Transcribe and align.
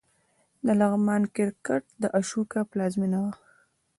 د 0.65 0.67
لغمان 0.79 1.21
کرکټ 1.35 1.83
د 2.01 2.03
اشوکا 2.19 2.61
پلازمېنه 2.71 3.17
وه 3.23 3.31